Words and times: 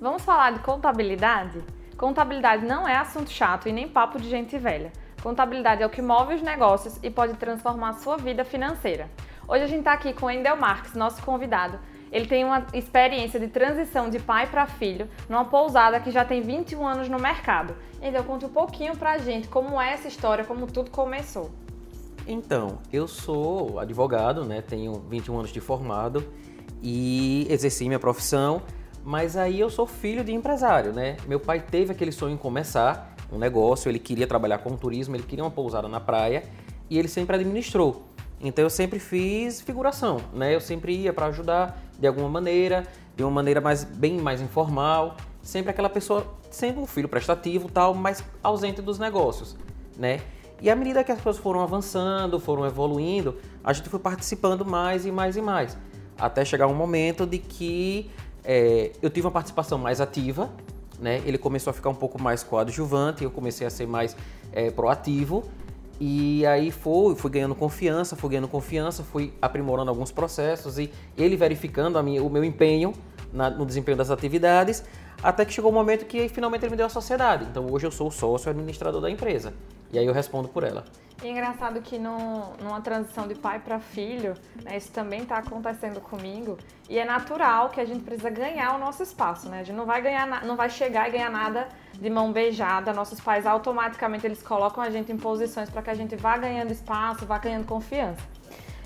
Vamos 0.00 0.22
falar 0.22 0.52
de 0.52 0.60
contabilidade? 0.60 1.62
Contabilidade 1.94 2.64
não 2.64 2.88
é 2.88 2.96
assunto 2.96 3.28
chato 3.28 3.68
e 3.68 3.72
nem 3.72 3.86
papo 3.86 4.18
de 4.18 4.30
gente 4.30 4.56
velha. 4.56 4.90
Contabilidade 5.22 5.82
é 5.82 5.86
o 5.86 5.90
que 5.90 6.00
move 6.00 6.36
os 6.36 6.40
negócios 6.40 6.98
e 7.02 7.10
pode 7.10 7.34
transformar 7.34 7.90
a 7.90 7.92
sua 7.92 8.16
vida 8.16 8.42
financeira. 8.42 9.10
Hoje 9.46 9.64
a 9.64 9.66
gente 9.66 9.80
está 9.80 9.92
aqui 9.92 10.14
com 10.14 10.24
o 10.24 10.30
Endel 10.30 10.56
Marques, 10.56 10.94
nosso 10.94 11.22
convidado. 11.22 11.78
Ele 12.10 12.26
tem 12.26 12.46
uma 12.46 12.66
experiência 12.72 13.38
de 13.38 13.48
transição 13.48 14.08
de 14.08 14.18
pai 14.18 14.46
para 14.46 14.66
filho 14.66 15.06
numa 15.28 15.44
pousada 15.44 16.00
que 16.00 16.10
já 16.10 16.24
tem 16.24 16.40
21 16.40 16.86
anos 16.86 17.08
no 17.10 17.18
mercado. 17.18 17.76
Endel, 18.00 18.24
conta 18.24 18.46
um 18.46 18.50
pouquinho 18.50 18.96
pra 18.96 19.18
gente 19.18 19.48
como 19.48 19.78
é 19.78 19.92
essa 19.92 20.08
história, 20.08 20.46
como 20.46 20.66
tudo 20.66 20.90
começou. 20.90 21.50
Então, 22.26 22.78
eu 22.90 23.06
sou 23.06 23.78
advogado, 23.78 24.46
né? 24.46 24.62
Tenho 24.62 24.94
21 25.10 25.36
anos 25.36 25.52
de 25.52 25.60
formado 25.60 26.26
e 26.82 27.46
exerci 27.50 27.84
minha 27.84 28.00
profissão, 28.00 28.62
mas 29.04 29.36
aí 29.36 29.58
eu 29.58 29.70
sou 29.70 29.86
filho 29.86 30.22
de 30.22 30.32
empresário, 30.32 30.92
né? 30.92 31.16
Meu 31.26 31.40
pai 31.40 31.60
teve 31.60 31.92
aquele 31.92 32.12
sonho 32.12 32.34
em 32.34 32.36
começar 32.36 33.14
um 33.32 33.38
negócio, 33.38 33.88
ele 33.88 33.98
queria 33.98 34.26
trabalhar 34.26 34.58
com 34.58 34.76
turismo, 34.76 35.16
ele 35.16 35.22
queria 35.22 35.44
uma 35.44 35.50
pousada 35.50 35.88
na 35.88 36.00
praia 36.00 36.44
e 36.88 36.98
ele 36.98 37.08
sempre 37.08 37.36
administrou. 37.36 38.06
Então 38.40 38.64
eu 38.64 38.70
sempre 38.70 38.98
fiz 38.98 39.60
figuração, 39.60 40.18
né? 40.32 40.54
Eu 40.54 40.60
sempre 40.60 40.94
ia 40.94 41.12
para 41.12 41.26
ajudar 41.26 41.80
de 41.98 42.06
alguma 42.06 42.28
maneira, 42.28 42.86
de 43.14 43.22
uma 43.22 43.30
maneira 43.30 43.60
mais 43.60 43.84
bem 43.84 44.18
mais 44.18 44.40
informal, 44.40 45.16
sempre 45.42 45.70
aquela 45.70 45.90
pessoa, 45.90 46.26
sempre 46.50 46.80
um 46.80 46.86
filho 46.86 47.08
prestativo, 47.08 47.70
tal, 47.70 47.94
mas 47.94 48.24
ausente 48.42 48.80
dos 48.80 48.98
negócios, 48.98 49.56
né? 49.96 50.20
E 50.62 50.68
à 50.68 50.76
medida 50.76 51.02
que 51.04 51.12
as 51.12 51.20
coisas 51.20 51.40
foram 51.40 51.60
avançando, 51.60 52.38
foram 52.38 52.66
evoluindo, 52.66 53.36
a 53.64 53.72
gente 53.72 53.88
foi 53.88 53.98
participando 53.98 54.64
mais 54.64 55.06
e 55.06 55.12
mais 55.12 55.36
e 55.36 55.42
mais, 55.42 55.76
até 56.18 56.44
chegar 56.44 56.66
um 56.66 56.74
momento 56.74 57.26
de 57.26 57.38
que 57.38 58.10
é, 58.44 58.92
eu 59.02 59.10
tive 59.10 59.26
uma 59.26 59.32
participação 59.32 59.78
mais 59.78 60.00
ativa, 60.00 60.50
né? 60.98 61.22
Ele 61.24 61.38
começou 61.38 61.70
a 61.70 61.74
ficar 61.74 61.90
um 61.90 61.94
pouco 61.94 62.20
mais 62.20 62.42
coadjuvante, 62.42 63.24
eu 63.24 63.30
comecei 63.30 63.66
a 63.66 63.70
ser 63.70 63.86
mais 63.86 64.16
é, 64.52 64.70
proativo. 64.70 65.44
E 65.98 66.46
aí 66.46 66.70
foi, 66.70 67.14
fui 67.14 67.30
ganhando 67.30 67.54
confiança, 67.54 68.16
fui 68.16 68.30
ganhando 68.30 68.48
confiança, 68.48 69.02
fui 69.02 69.34
aprimorando 69.40 69.90
alguns 69.90 70.10
processos 70.10 70.78
e 70.78 70.90
ele 71.16 71.36
verificando 71.36 71.98
a 71.98 72.02
minha, 72.02 72.22
o 72.22 72.30
meu 72.30 72.42
empenho 72.42 72.94
na, 73.32 73.50
no 73.50 73.66
desempenho 73.66 73.98
das 73.98 74.10
atividades, 74.10 74.82
até 75.22 75.44
que 75.44 75.52
chegou 75.52 75.70
o 75.70 75.74
um 75.74 75.76
momento 75.76 76.06
que 76.06 76.28
finalmente 76.28 76.62
ele 76.62 76.70
me 76.70 76.76
deu 76.76 76.86
a 76.86 76.90
sociedade. 76.90 77.44
Então 77.44 77.66
hoje 77.70 77.86
eu 77.86 77.90
sou 77.90 78.08
o 78.08 78.10
sócio 78.10 78.50
administrador 78.50 79.00
da 79.00 79.10
empresa. 79.10 79.52
E 79.92 79.98
aí 79.98 80.06
eu 80.06 80.12
respondo 80.12 80.48
por 80.48 80.62
ela. 80.62 80.84
E 81.22 81.26
é 81.26 81.30
engraçado 81.30 81.82
que 81.82 81.98
no, 81.98 82.54
numa 82.62 82.80
transição 82.80 83.28
de 83.28 83.34
pai 83.34 83.58
para 83.58 83.78
filho, 83.78 84.34
né, 84.64 84.76
isso 84.76 84.90
também 84.90 85.22
está 85.22 85.36
acontecendo 85.36 86.00
comigo. 86.00 86.56
E 86.88 86.98
é 86.98 87.04
natural 87.04 87.68
que 87.68 87.78
a 87.80 87.84
gente 87.84 88.02
precisa 88.02 88.30
ganhar 88.30 88.74
o 88.74 88.78
nosso 88.78 89.02
espaço, 89.02 89.48
né? 89.48 89.60
A 89.60 89.62
gente 89.62 89.76
não 89.76 89.84
vai 89.84 90.00
ganhar, 90.00 90.44
não 90.46 90.56
vai 90.56 90.70
chegar 90.70 91.08
e 91.08 91.12
ganhar 91.12 91.30
nada 91.30 91.68
de 91.92 92.08
mão 92.08 92.32
beijada. 92.32 92.92
Nossos 92.94 93.20
pais 93.20 93.44
automaticamente 93.44 94.26
eles 94.26 94.42
colocam 94.42 94.82
a 94.82 94.88
gente 94.88 95.12
em 95.12 95.18
posições 95.18 95.68
para 95.68 95.82
que 95.82 95.90
a 95.90 95.94
gente 95.94 96.16
vá 96.16 96.38
ganhando 96.38 96.72
espaço, 96.72 97.26
vá 97.26 97.36
ganhando 97.36 97.66
confiança. 97.66 98.22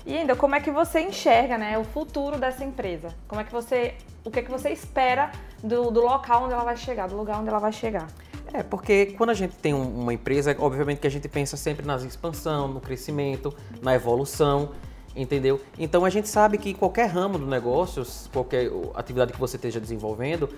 E 0.05 0.15
ainda, 0.15 0.35
como 0.35 0.55
é 0.55 0.59
que 0.59 0.69
você 0.69 0.99
enxerga, 0.99 1.57
né, 1.57 1.77
o 1.79 1.83
futuro 1.83 2.37
dessa 2.37 2.63
empresa? 2.63 3.15
Como 3.27 3.41
é 3.41 3.43
que 3.43 3.51
você, 3.51 3.95
o 4.23 4.29
que 4.29 4.39
é 4.39 4.41
que 4.43 4.51
você 4.51 4.69
espera 4.69 5.31
do, 5.65 5.91
do 5.91 6.01
local 6.01 6.43
onde 6.43 6.53
ela 6.53 6.63
vai 6.63 6.77
chegar, 6.77 7.07
do 7.07 7.17
lugar 7.17 7.39
onde 7.39 7.49
ela 7.49 7.59
vai 7.59 7.71
chegar? 7.71 8.07
É, 8.53 8.63
porque 8.63 9.07
quando 9.17 9.31
a 9.31 9.33
gente 9.33 9.55
tem 9.55 9.73
uma 9.73 10.13
empresa, 10.13 10.55
obviamente 10.59 10.99
que 10.99 11.07
a 11.07 11.11
gente 11.11 11.27
pensa 11.27 11.57
sempre 11.57 11.85
na 11.85 11.97
expansão, 11.97 12.67
no 12.67 12.79
crescimento, 12.79 13.53
na 13.81 13.95
evolução, 13.95 14.71
entendeu? 15.15 15.59
Então 15.77 16.05
a 16.05 16.09
gente 16.09 16.29
sabe 16.29 16.57
que 16.57 16.73
qualquer 16.73 17.07
ramo 17.07 17.37
do 17.37 17.45
negócio, 17.45 18.05
qualquer 18.31 18.71
atividade 18.93 19.33
que 19.33 19.39
você 19.39 19.57
esteja 19.57 19.79
desenvolvendo, 19.79 20.49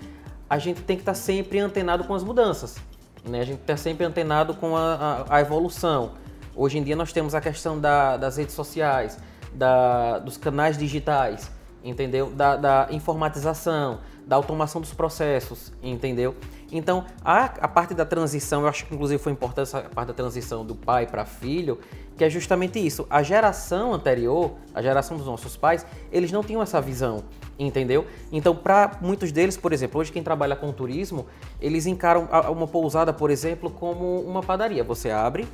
a 0.48 0.58
gente 0.58 0.82
tem 0.82 0.96
que 0.96 1.02
estar 1.02 1.14
sempre 1.14 1.58
antenado 1.58 2.04
com 2.04 2.14
as 2.14 2.22
mudanças, 2.22 2.76
né? 3.24 3.40
A 3.40 3.44
gente 3.44 3.60
está 3.60 3.76
sempre 3.76 4.04
antenado 4.04 4.54
com 4.54 4.76
a, 4.76 5.24
a, 5.28 5.36
a, 5.36 5.40
evolução. 5.40 6.12
Hoje 6.54 6.78
em 6.78 6.82
dia 6.82 6.96
nós 6.96 7.12
temos 7.12 7.34
a 7.34 7.40
questão 7.40 7.80
da, 7.80 8.16
das 8.16 8.36
redes 8.36 8.54
sociais, 8.54 9.18
da, 9.52 10.18
dos 10.18 10.36
canais 10.36 10.76
digitais, 10.78 11.50
entendeu? 11.82 12.30
Da, 12.30 12.56
da 12.56 12.88
informatização, 12.90 13.98
da 14.28 14.36
automação 14.36 14.78
dos 14.78 14.92
processos, 14.92 15.72
entendeu? 15.82 16.36
Então, 16.70 17.06
a, 17.24 17.44
a 17.44 17.66
parte 17.66 17.94
da 17.94 18.04
transição, 18.04 18.60
eu 18.60 18.68
acho 18.68 18.84
que 18.84 18.94
inclusive 18.94 19.20
foi 19.20 19.32
importante 19.32 19.68
essa 19.68 19.80
parte 19.80 20.08
da 20.08 20.14
transição 20.14 20.66
do 20.66 20.74
pai 20.74 21.06
para 21.06 21.24
filho, 21.24 21.78
que 22.14 22.22
é 22.22 22.28
justamente 22.28 22.78
isso. 22.78 23.06
A 23.08 23.22
geração 23.22 23.94
anterior, 23.94 24.52
a 24.74 24.82
geração 24.82 25.16
dos 25.16 25.24
nossos 25.24 25.56
pais, 25.56 25.86
eles 26.12 26.30
não 26.30 26.44
tinham 26.44 26.60
essa 26.60 26.78
visão, 26.78 27.24
entendeu? 27.58 28.06
Então, 28.30 28.54
para 28.54 28.98
muitos 29.00 29.32
deles, 29.32 29.56
por 29.56 29.72
exemplo, 29.72 29.98
hoje 29.98 30.12
quem 30.12 30.22
trabalha 30.22 30.54
com 30.54 30.70
turismo, 30.72 31.26
eles 31.58 31.86
encaram 31.86 32.28
uma 32.50 32.66
pousada, 32.66 33.14
por 33.14 33.30
exemplo, 33.30 33.70
como 33.70 34.20
uma 34.20 34.42
padaria. 34.42 34.84
Você 34.84 35.10
abre, 35.10 35.48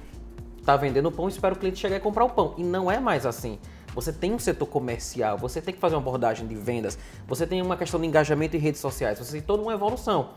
tá 0.64 0.76
vendendo 0.76 1.12
pão, 1.12 1.28
espera 1.28 1.54
o 1.54 1.56
cliente 1.56 1.78
chegar 1.78 1.96
e 1.96 2.00
comprar 2.00 2.24
o 2.24 2.30
pão. 2.30 2.54
E 2.58 2.64
não 2.64 2.90
é 2.90 2.98
mais 2.98 3.24
assim. 3.24 3.60
Você 3.94 4.12
tem 4.12 4.32
um 4.32 4.38
setor 4.38 4.66
comercial, 4.66 5.38
você 5.38 5.60
tem 5.60 5.72
que 5.72 5.80
fazer 5.80 5.94
uma 5.94 6.00
abordagem 6.00 6.46
de 6.46 6.54
vendas, 6.54 6.98
você 7.26 7.46
tem 7.46 7.62
uma 7.62 7.76
questão 7.76 8.00
de 8.00 8.06
engajamento 8.06 8.56
em 8.56 8.60
redes 8.60 8.80
sociais, 8.80 9.18
você 9.18 9.32
tem 9.32 9.40
toda 9.40 9.62
uma 9.62 9.72
evolução. 9.72 10.30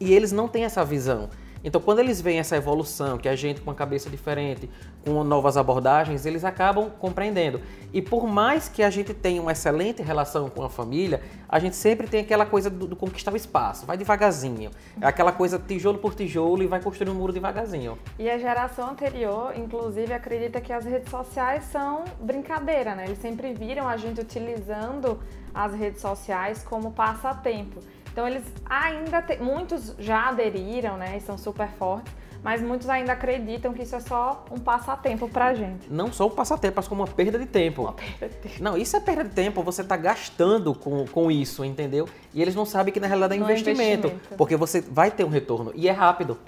E 0.00 0.12
eles 0.12 0.32
não 0.32 0.48
têm 0.48 0.64
essa 0.64 0.84
visão. 0.84 1.28
Então, 1.64 1.80
quando 1.80 2.00
eles 2.00 2.20
veem 2.20 2.38
essa 2.38 2.56
evolução, 2.56 3.18
que 3.18 3.28
a 3.28 3.36
gente 3.36 3.60
com 3.60 3.70
uma 3.70 3.76
cabeça 3.76 4.10
diferente, 4.10 4.68
com 5.04 5.22
novas 5.22 5.56
abordagens, 5.56 6.26
eles 6.26 6.44
acabam 6.44 6.90
compreendendo. 6.98 7.60
E 7.92 8.02
por 8.02 8.26
mais 8.26 8.68
que 8.68 8.82
a 8.82 8.90
gente 8.90 9.14
tenha 9.14 9.40
uma 9.40 9.52
excelente 9.52 10.02
relação 10.02 10.48
com 10.50 10.62
a 10.62 10.68
família, 10.68 11.22
a 11.48 11.58
gente 11.58 11.76
sempre 11.76 12.06
tem 12.06 12.20
aquela 12.20 12.46
coisa 12.46 12.68
do, 12.68 12.86
do 12.86 12.96
conquistar 12.96 13.32
o 13.32 13.36
espaço, 13.36 13.86
vai 13.86 13.96
devagarzinho. 13.96 14.70
É 15.00 15.06
aquela 15.06 15.32
coisa 15.32 15.58
tijolo 15.58 15.98
por 15.98 16.14
tijolo 16.14 16.62
e 16.62 16.66
vai 16.66 16.80
construir 16.80 17.10
um 17.10 17.14
muro 17.14 17.32
devagarzinho. 17.32 17.98
E 18.18 18.28
a 18.28 18.38
geração 18.38 18.90
anterior, 18.90 19.52
inclusive, 19.56 20.12
acredita 20.12 20.60
que 20.60 20.72
as 20.72 20.84
redes 20.84 21.10
sociais 21.10 21.64
são 21.64 22.04
brincadeira, 22.20 22.94
né? 22.94 23.04
Eles 23.06 23.18
sempre 23.18 23.52
viram 23.52 23.86
a 23.86 23.96
gente 23.96 24.20
utilizando 24.20 25.20
as 25.54 25.74
redes 25.74 26.00
sociais 26.00 26.62
como 26.62 26.92
passatempo. 26.92 27.80
Então 28.12 28.28
eles 28.28 28.44
ainda 28.66 29.22
tem, 29.22 29.40
muitos 29.40 29.94
já 29.98 30.28
aderiram, 30.28 30.98
né, 30.98 31.16
e 31.16 31.20
são 31.20 31.38
super 31.38 31.68
fortes, 31.78 32.12
mas 32.42 32.60
muitos 32.60 32.88
ainda 32.88 33.12
acreditam 33.12 33.72
que 33.72 33.82
isso 33.82 33.96
é 33.96 34.00
só 34.00 34.44
um 34.50 34.58
passatempo 34.58 35.28
pra 35.28 35.54
gente. 35.54 35.90
Não 35.90 36.12
só 36.12 36.26
um 36.26 36.30
passatempo, 36.30 36.74
mas 36.76 36.86
como 36.86 37.02
uma 37.02 37.08
perda 37.08 37.38
de 37.38 37.46
tempo. 37.46 37.82
Uma 37.82 37.94
perda 37.94 38.28
de 38.28 38.34
tempo. 38.34 38.62
Não, 38.62 38.76
isso 38.76 38.96
é 38.96 39.00
perda 39.00 39.24
de 39.24 39.30
tempo, 39.30 39.62
você 39.62 39.82
tá 39.82 39.96
gastando 39.96 40.74
com, 40.74 41.06
com 41.06 41.30
isso, 41.30 41.64
entendeu? 41.64 42.06
E 42.34 42.42
eles 42.42 42.54
não 42.54 42.66
sabem 42.66 42.92
que 42.92 43.00
na 43.00 43.06
realidade 43.06 43.34
é 43.34 43.36
investimento, 43.38 43.80
é 43.80 44.10
investimento, 44.10 44.36
porque 44.36 44.56
você 44.56 44.82
vai 44.82 45.10
ter 45.10 45.24
um 45.24 45.30
retorno 45.30 45.72
e 45.74 45.88
é 45.88 45.92
rápido. 45.92 46.38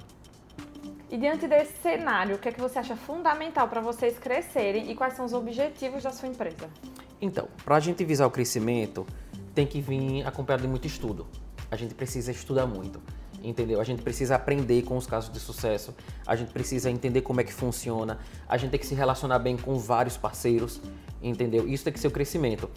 E 1.11 1.17
diante 1.17 1.47
desse 1.47 1.81
cenário, 1.81 2.37
o 2.37 2.39
que 2.39 2.49
é 2.49 2.53
que 2.53 2.61
você 2.61 2.79
acha 2.79 2.97
fundamental 2.97 3.69
para 3.69 3.81
vocês 3.81 4.19
crescerem 4.19 4.91
e 4.91 4.95
quais 4.95 5.15
são 5.15 5.25
os 5.25 5.33
objetivos 5.33 6.03
da 6.03 6.11
sua 6.11 6.29
empresa? 6.29 6.69
Então, 7.23 7.49
para 7.65 7.77
a 7.77 7.81
gente 7.81 8.05
visar 8.05 8.27
o 8.27 8.31
crescimento, 8.31 9.07
tem 9.55 9.65
que 9.65 9.81
vir 9.81 10.27
acompanhado 10.27 10.63
de 10.63 10.69
muito 10.69 10.87
estudo 10.87 11.27
a 11.75 11.77
gente 11.77 11.95
precisa 11.95 12.31
estudar 12.31 12.67
muito, 12.67 13.01
entendeu? 13.43 13.81
A 13.81 13.85
gente 13.85 14.01
precisa 14.03 14.37
aprender 14.37 14.83
com 14.83 14.97
os 14.97 15.07
casos 15.07 15.33
de 15.33 15.41
sucesso, 15.41 15.95
a 16.27 16.37
gente 16.37 16.53
precisa 16.53 16.91
entender 16.91 17.21
como 17.23 17.41
é 17.41 17.45
que 17.45 17.53
funciona, 17.53 18.19
a 18.49 18.57
gente 18.57 18.71
tem 18.71 18.81
que 18.81 18.87
se 18.87 18.95
relacionar 18.95 19.41
bem 19.41 19.57
com 19.57 19.77
vários 19.77 20.17
parceiros, 20.17 20.81
entendeu? 21.23 21.69
Isso 21.69 21.85
tem 21.85 21.93
que 21.93 21.99
ser 21.99 22.09
o 22.09 22.13
crescimento. 22.13 22.71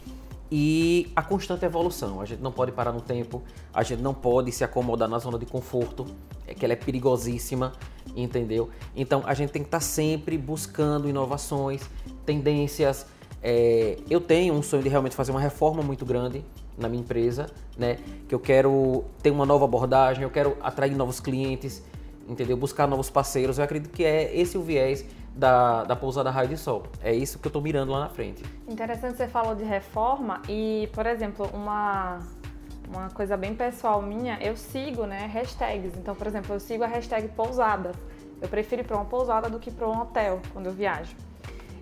E 0.50 1.12
a 1.16 1.22
constante 1.22 1.66
evolução, 1.66 2.22
a 2.22 2.26
gente 2.26 2.42
não 2.42 2.52
pode 2.52 2.72
parar 2.72 2.94
no 2.94 3.02
tempo, 3.02 3.44
a 3.74 3.84
gente 3.84 4.02
não 4.02 4.14
pode 4.14 4.52
se 4.52 4.64
acomodar 4.64 5.08
na 5.08 5.20
zona 5.20 5.38
de 5.38 5.46
conforto, 5.46 6.06
é 6.48 6.54
que 6.54 6.66
ela 6.66 6.74
é 6.74 6.78
perigosíssima, 6.78 7.74
entendeu? 8.16 8.70
Então 8.96 9.22
a 9.26 9.34
gente 9.34 9.52
tem 9.52 9.62
que 9.62 9.68
estar 9.68 9.82
sempre 9.82 10.38
buscando 10.38 11.08
inovações, 11.08 11.82
tendências. 12.26 13.06
É, 13.42 13.98
eu 14.10 14.20
tenho 14.20 14.54
um 14.54 14.62
sonho 14.62 14.84
de 14.84 14.90
realmente 14.90 15.16
fazer 15.16 15.32
uma 15.32 15.40
reforma 15.40 15.82
muito 15.84 16.06
grande 16.06 16.44
na 16.78 16.90
minha 16.90 17.02
empresa, 17.02 17.48
né? 17.78 17.98
Que 18.28 18.36
eu 18.36 18.40
quero 18.40 19.06
ter 19.22 19.32
uma 19.32 19.46
nova 19.46 19.66
abordagem, 19.66 20.24
eu 20.24 20.30
quero 20.30 20.58
atrair 20.62 20.96
novos 20.96 21.20
clientes, 21.20 21.84
entendeu? 22.28 22.58
Buscar 22.58 22.88
novos 22.88 23.10
parceiros. 23.10 23.58
Eu 23.58 23.64
acredito 23.64 23.92
que 23.92 24.04
é 24.04 24.36
esse 24.36 24.58
o 24.58 24.62
viés 24.62 25.06
da, 25.36 25.84
da 25.84 25.96
pousada 25.96 26.30
Raio 26.30 26.50
de 26.50 26.58
Sol. 26.58 26.84
É 27.02 27.14
isso 27.14 27.40
que 27.40 27.48
eu 27.48 27.50
estou 27.50 27.62
mirando 27.62 27.92
lá 27.92 28.02
na 28.02 28.10
frente. 28.10 28.44
Interessante 28.68 29.18
você 29.18 29.28
falou 29.28 29.56
de 29.56 29.64
reforma 29.64 30.42
e, 30.50 30.90
por 30.94 31.06
exemplo, 31.06 31.50
uma 31.54 32.20
uma 32.90 33.10
coisa 33.10 33.36
bem 33.36 33.54
pessoal 33.54 34.02
minha, 34.02 34.40
eu 34.42 34.56
sigo, 34.56 35.06
né, 35.06 35.26
hashtags. 35.26 35.94
Então, 35.98 36.16
por 36.16 36.26
exemplo, 36.26 36.56
eu 36.56 36.60
sigo 36.60 36.84
a 36.84 36.88
hashtag 36.88 37.28
pousadas. 37.30 37.96
Eu 38.42 38.48
prefiro 38.48 38.82
ir 38.82 38.86
para 38.86 38.96
uma 38.96 39.06
pousada 39.06 39.50
do 39.50 39.60
que 39.60 39.70
para 39.70 39.88
um 39.88 40.00
hotel 40.00 40.40
quando 40.54 40.68
eu 40.68 40.72
viajo. 40.72 41.16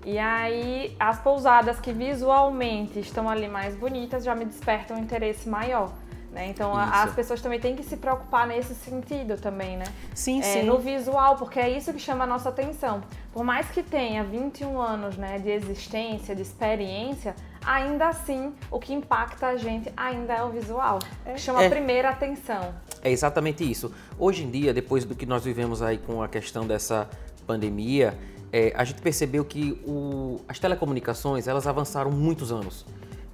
E 0.06 0.20
aí, 0.20 0.96
as 1.00 1.20
pousadas 1.20 1.80
que 1.80 1.92
visualmente 1.92 3.00
estão 3.00 3.28
ali 3.28 3.48
mais 3.48 3.76
bonitas 3.76 4.24
já 4.24 4.36
me 4.36 4.46
despertam 4.46 4.98
um 4.98 5.00
interesse 5.00 5.50
maior. 5.50 5.92
Né? 6.32 6.50
Então, 6.50 6.72
isso. 6.74 6.94
as 6.94 7.14
pessoas 7.14 7.42
também 7.42 7.60
têm 7.60 7.76
que 7.78 7.84
se 7.84 7.98
preocupar 7.98 8.46
nesse 8.46 8.76
sentido 8.76 9.38
também, 9.38 9.78
né? 9.78 9.86
Sim, 10.14 10.42
é, 10.42 10.44
sim. 10.44 10.64
No 10.64 10.78
visual, 10.78 11.38
porque 11.38 11.58
é 11.58 11.70
isso 11.70 11.94
que 11.94 12.00
chama 12.00 12.26
a 12.26 12.28
nossa 12.28 12.50
atenção. 12.50 13.02
Por 13.34 13.44
mais 13.44 13.68
que 13.70 13.82
tenha 13.82 14.22
21 14.24 14.80
anos 14.80 15.18
né, 15.18 15.40
de 15.40 15.50
existência, 15.50 16.36
de 16.36 16.42
experiência, 16.42 17.36
ainda 17.66 18.10
assim, 18.10 18.54
o 18.70 18.80
que 18.80 18.94
impacta 18.94 19.48
a 19.48 19.58
gente 19.58 19.92
ainda 19.96 20.34
é 20.34 20.44
o 20.44 20.50
visual. 20.50 21.00
É. 21.26 21.34
Que 21.34 21.40
chama 21.40 21.64
é. 21.64 21.68
a 21.68 21.70
primeira 21.70 22.10
atenção. 22.10 22.76
É 23.02 23.10
exatamente 23.10 23.70
isso. 23.70 23.92
Hoje 24.20 24.44
em 24.44 24.52
dia, 24.52 24.74
depois 24.74 25.06
do 25.06 25.16
que 25.16 25.26
nós 25.26 25.44
vivemos 25.44 25.82
aí 25.82 25.98
com 25.98 26.22
a 26.22 26.28
questão 26.28 26.68
dessa 26.68 27.10
pandemia, 27.48 28.14
é, 28.56 28.72
a 28.74 28.86
gente 28.86 29.02
percebeu 29.02 29.44
que 29.44 29.82
o, 29.86 30.40
as 30.48 30.58
telecomunicações 30.60 31.46
elas 31.46 31.68
avançaram 31.68 32.10
muitos 32.10 32.54
anos. 32.54 32.86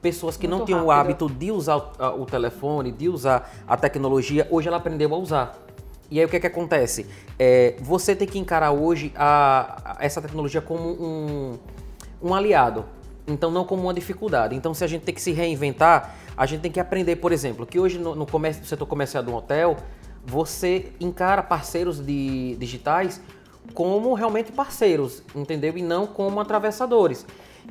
Pessoas 0.02 0.36
que 0.36 0.48
Muito 0.48 0.60
não 0.60 0.66
tinham 0.66 0.84
o 0.86 0.90
rápido. 0.90 1.28
hábito 1.28 1.30
de 1.30 1.52
usar 1.52 1.76
o, 1.78 2.24
o 2.24 2.26
telefone, 2.26 2.92
de 2.92 3.08
usar 3.08 3.54
a 3.68 3.78
tecnologia, 3.78 4.48
hoje 4.50 4.68
ela 4.68 4.78
aprendeu 4.78 5.14
a 5.14 5.18
usar. 5.20 5.60
E 6.10 6.18
aí 6.20 6.26
o 6.26 6.28
que, 6.28 6.38
é 6.38 6.40
que 6.40 6.48
acontece? 6.48 7.06
É, 7.38 7.76
você 7.82 8.16
tem 8.16 8.28
que 8.28 8.40
encarar 8.40 8.72
hoje 8.72 9.14
a, 9.16 9.94
a- 9.94 9.98
essa 10.04 10.20
tecnologia 10.20 10.60
como 10.60 10.90
um, 10.90 11.60
um 12.20 12.34
aliado, 12.34 12.84
então 13.28 13.52
não 13.52 13.64
como 13.64 13.84
uma 13.84 13.94
dificuldade. 13.94 14.56
Então 14.56 14.74
se 14.74 14.84
a 14.84 14.88
gente 14.88 15.04
tem 15.04 15.14
que 15.14 15.22
se 15.22 15.32
reinventar, 15.34 16.16
a 16.36 16.48
gente 16.48 16.62
tem 16.62 16.72
que 16.72 16.80
aprender, 16.80 17.18
por 17.18 17.32
exemplo, 17.32 17.64
que 17.68 17.80
hoje 17.80 18.00
no, 18.00 18.16
no 18.16 18.26
comércio, 18.26 18.64
no 18.64 18.68
setor 18.68 18.88
comercial 18.88 19.22
de 19.24 19.30
um 19.30 19.36
hotel, 19.36 19.78
você 20.26 20.92
encara 21.00 21.44
parceiros 21.44 22.00
de, 22.04 22.56
digitais 22.58 23.22
como 23.74 24.14
realmente 24.14 24.52
parceiros, 24.52 25.24
entendeu? 25.36 25.78
E 25.78 25.82
não 25.82 26.06
como 26.06 26.40
atravessadores. 26.40 27.26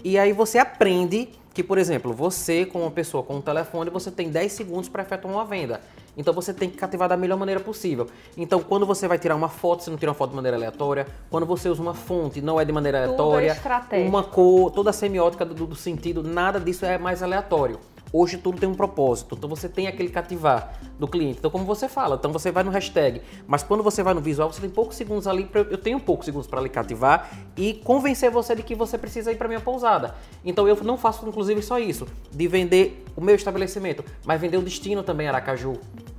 E 0.04 0.18
aí 0.18 0.32
você 0.32 0.58
aprende 0.58 1.28
que, 1.52 1.62
por 1.62 1.78
exemplo, 1.78 2.12
você, 2.12 2.64
como 2.64 2.84
uma 2.84 2.90
pessoa 2.90 3.22
com 3.22 3.36
um 3.36 3.40
telefone, 3.40 3.90
você 3.90 4.10
tem 4.10 4.30
10 4.30 4.52
segundos 4.52 4.88
para 4.88 5.02
efetuar 5.02 5.34
uma 5.34 5.44
venda. 5.44 5.80
Então 6.16 6.34
você 6.34 6.52
tem 6.52 6.68
que 6.68 6.76
cativar 6.76 7.08
da 7.08 7.16
melhor 7.16 7.38
maneira 7.38 7.60
possível. 7.60 8.06
Então, 8.36 8.60
quando 8.60 8.84
você 8.86 9.06
vai 9.08 9.18
tirar 9.18 9.36
uma 9.36 9.48
foto, 9.48 9.82
você 9.82 9.90
não 9.90 9.96
tira 9.96 10.10
uma 10.10 10.14
foto 10.14 10.30
de 10.30 10.36
maneira 10.36 10.56
aleatória. 10.56 11.06
Quando 11.30 11.46
você 11.46 11.68
usa 11.68 11.80
uma 11.80 11.94
fonte, 11.94 12.40
não 12.40 12.60
é 12.60 12.64
de 12.64 12.72
maneira 12.72 13.00
Tudo 13.08 13.10
é 13.10 13.14
aleatória. 13.14 13.52
estratégico. 13.52 14.08
uma 14.08 14.22
cor, 14.22 14.70
toda 14.70 14.90
a 14.90 14.92
semiótica 14.92 15.44
do, 15.44 15.66
do 15.66 15.74
sentido, 15.76 16.22
nada 16.22 16.60
disso 16.60 16.84
é 16.84 16.98
mais 16.98 17.22
aleatório. 17.22 17.78
Hoje 18.12 18.38
tudo 18.38 18.58
tem 18.58 18.68
um 18.68 18.74
propósito, 18.74 19.36
então 19.36 19.48
você 19.48 19.68
tem 19.68 19.86
aquele 19.86 20.08
cativar 20.08 20.78
do 20.98 21.06
cliente. 21.06 21.38
Então, 21.38 21.50
como 21.50 21.64
você 21.64 21.88
fala, 21.88 22.16
então 22.16 22.32
você 22.32 22.50
vai 22.50 22.64
no 22.64 22.70
hashtag, 22.70 23.22
mas 23.46 23.62
quando 23.62 23.82
você 23.82 24.02
vai 24.02 24.14
no 24.14 24.20
visual, 24.20 24.52
você 24.52 24.60
tem 24.60 24.70
poucos 24.70 24.96
segundos 24.96 25.28
ali, 25.28 25.44
pra, 25.44 25.60
eu 25.60 25.78
tenho 25.78 26.00
poucos 26.00 26.26
segundos 26.26 26.48
para 26.48 26.60
lhe 26.60 26.68
cativar 26.68 27.30
e 27.56 27.74
convencer 27.74 28.30
você 28.30 28.56
de 28.56 28.62
que 28.62 28.74
você 28.74 28.98
precisa 28.98 29.30
ir 29.30 29.36
para 29.36 29.46
minha 29.46 29.60
pousada. 29.60 30.14
Então, 30.44 30.66
eu 30.66 30.76
não 30.82 30.98
faço, 30.98 31.26
inclusive, 31.28 31.62
só 31.62 31.78
isso, 31.78 32.06
de 32.32 32.48
vender 32.48 33.04
o 33.16 33.20
meu 33.20 33.34
estabelecimento, 33.34 34.04
mas 34.24 34.40
vender 34.40 34.56
o 34.56 34.62
destino 34.62 35.02
também 35.02 35.28
Aracaju. 35.28 35.78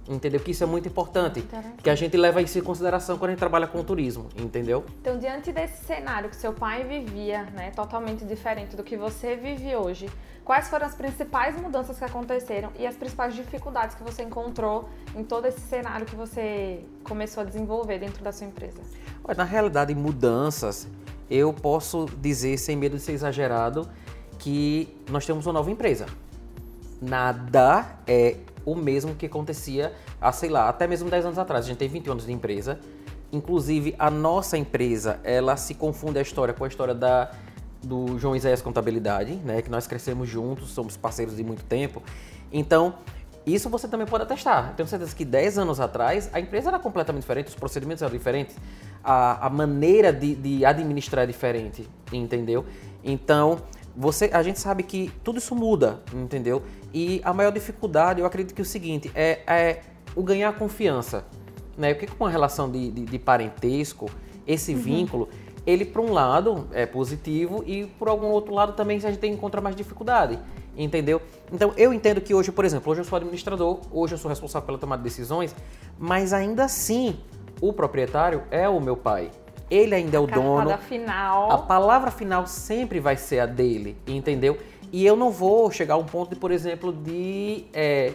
Entendeu? 0.09 0.39
Que 0.41 0.51
isso 0.51 0.63
é 0.63 0.67
muito 0.67 0.88
importante, 0.89 1.43
que 1.81 1.89
a 1.89 1.95
gente 1.95 2.17
leva 2.17 2.41
isso 2.41 2.57
em 2.57 2.61
consideração 2.61 3.17
quando 3.17 3.29
a 3.29 3.31
gente 3.31 3.39
trabalha 3.39 3.65
com 3.65 3.81
turismo, 3.81 4.27
entendeu? 4.38 4.83
Então, 4.99 5.17
diante 5.17 5.53
desse 5.53 5.85
cenário 5.85 6.29
que 6.29 6.35
seu 6.35 6.51
pai 6.51 6.83
vivia, 6.83 7.43
né, 7.55 7.71
totalmente 7.71 8.25
diferente 8.25 8.75
do 8.75 8.83
que 8.83 8.97
você 8.97 9.38
vive 9.38 9.73
hoje, 9.73 10.09
quais 10.51 10.68
foram 10.68 10.86
as 10.86 10.94
principais 10.94 11.56
mudanças 11.56 11.98
que 11.98 12.03
aconteceram 12.03 12.71
e 12.77 12.86
as 12.86 12.98
principais 12.98 13.33
dificuldades 13.33 13.95
que 13.95 14.03
você 14.03 14.21
encontrou 14.21 14.89
em 15.15 15.24
todo 15.24 15.45
esse 15.45 15.62
cenário 15.62 16.06
que 16.06 16.13
você 16.13 16.83
começou 17.06 17.39
a 17.39 17.45
desenvolver 17.45 18.00
dentro 18.00 18.21
da 18.21 18.33
sua 18.33 18.48
empresa? 18.48 18.81
Olha, 19.24 19.38
Na 19.38 19.44
realidade, 19.45 19.95
mudanças, 19.95 20.89
eu 21.30 21.53
posso 21.53 22.06
dizer, 22.18 22.57
sem 22.57 22.75
medo 22.75 22.98
de 22.98 23.01
ser 23.01 23.13
exagerado, 23.13 23.88
que 24.39 24.94
nós 25.09 25.25
temos 25.25 25.48
uma 25.48 25.53
nova 25.53 25.71
empresa. 25.71 26.06
Nada 27.01 27.86
é 28.06 28.36
o 28.65 28.75
mesmo 28.75 29.15
que 29.15 29.27
acontecia 29.27 29.94
há, 30.19 30.33
sei 30.33 30.50
lá, 30.50 30.68
até 30.68 30.86
mesmo 30.86 31.09
10 31.09 31.27
anos 31.27 31.39
atrás. 31.39 31.63
A 31.63 31.68
gente 31.69 31.77
tem 31.77 31.88
20 31.88 32.09
anos 32.09 32.25
de 32.25 32.33
empresa. 32.33 32.77
Inclusive, 33.31 33.95
a 33.98 34.12
nossa 34.12 34.57
empresa, 34.57 35.18
ela 35.24 35.56
se 35.56 35.75
confunde 35.75 36.19
a 36.19 36.21
história 36.21 36.53
com 36.53 36.65
a 36.65 36.68
história 36.68 36.94
da, 36.94 37.31
do 37.83 38.19
João 38.19 38.36
Isaías 38.36 38.62
Contabilidade, 38.62 39.36
né? 39.36 39.62
Que 39.62 39.69
nós 39.69 39.88
crescemos 39.88 40.30
juntos, 40.30 40.69
somos 40.69 40.95
parceiros 40.95 41.36
de 41.36 41.44
muito 41.44 41.63
tempo. 41.63 42.01
Então, 42.51 42.95
isso 43.45 43.69
você 43.69 43.88
também 43.88 44.06
pode 44.06 44.24
atestar. 44.24 44.74
Tenho 44.75 44.88
certeza 44.88 45.16
que 45.16 45.25
10 45.25 45.57
anos 45.57 45.80
atrás 45.80 46.30
a 46.31 46.39
empresa 46.39 46.69
era 46.69 46.80
completamente 46.80 47.22
diferente, 47.22 47.48
os 47.48 47.56
procedimentos 47.56 48.01
eram 48.01 48.12
diferentes, 48.12 48.56
a, 49.04 49.48
a 49.48 49.50
maneira 49.50 50.13
de, 50.13 50.36
de 50.36 50.66
administrar 50.66 51.24
é 51.24 51.28
diferente, 51.28 51.89
entendeu? 52.12 52.66
Então, 53.04 53.57
você, 53.95 54.30
a 54.31 54.44
gente 54.44 54.60
sabe 54.60 54.84
que 54.84 55.12
tudo 55.24 55.39
isso 55.39 55.56
muda, 55.56 56.01
entendeu? 56.13 56.62
E 56.94 57.19
a 57.24 57.34
maior 57.34 57.51
dificuldade, 57.51 58.19
eu 58.19 58.25
acredito 58.25 58.54
que 58.54 58.62
é 58.62 58.63
o 58.63 58.66
seguinte, 58.66 59.12
é, 59.16 59.39
é 59.48 59.81
o 60.16 60.24
ganhar 60.24 60.54
confiança. 60.54 61.25
Né? 61.77 61.92
O 61.92 61.98
que 61.98 62.06
com 62.07 62.24
uma 62.24 62.30
relação 62.30 62.69
de, 62.69 62.92
de, 62.92 63.06
de 63.06 63.19
parentesco, 63.19 64.10
esse 64.45 64.74
vínculo, 64.74 65.30
ele 65.66 65.86
por 65.86 66.02
um 66.02 66.12
lado 66.12 66.68
é 66.72 66.86
positivo 66.86 67.63
e 67.66 67.86
por 67.86 68.08
algum 68.08 68.28
outro 68.28 68.54
lado 68.54 68.74
também 68.74 68.98
a 68.98 69.12
gente 69.12 69.28
encontra 69.28 69.62
mais 69.62 69.75
dificuldade, 69.75 70.40
entendeu? 70.75 71.22
Então 71.52 71.74
eu 71.78 71.94
entendo 71.94 72.22
que 72.22 72.34
hoje, 72.34 72.52
por 72.52 72.66
exemplo, 72.66 72.92
hoje 72.92 73.02
eu 73.02 73.06
sou 73.06 73.18
administrador, 73.18 73.80
hoje 73.92 74.16
eu 74.16 74.18
sou 74.18 74.30
responsável 74.30 74.66
pela 74.66 74.78
tomada 74.78 75.02
de 75.02 75.10
decisões, 75.10 75.56
mas 76.00 76.34
ainda 76.34 76.66
assim 76.66 77.19
o 77.62 77.72
proprietário 77.72 78.44
é 78.50 78.68
o 78.68 78.80
meu 78.80 78.98
pai. 78.98 79.30
Ele 79.69 79.96
ainda 79.96 80.18
é 80.18 80.19
o 80.19 80.28
dono. 80.28 80.58
Cartada 80.58 80.78
final. 80.80 81.52
A 81.52 81.58
palavra 81.60 82.12
final 82.12 82.46
sempre 82.46 83.00
vai 83.00 83.16
ser 83.16 83.40
a 83.40 83.46
dele, 83.46 83.96
entendeu? 84.06 84.58
E 84.92 85.06
eu 85.06 85.16
não 85.16 85.31
vou 85.31 85.72
chegar 85.72 85.94
a 85.94 85.98
um 85.98 86.04
ponto 86.04 86.31
de, 86.31 86.36
por 86.36 86.52
exemplo, 86.52 86.92
de, 86.92 87.63
é, 87.72 88.13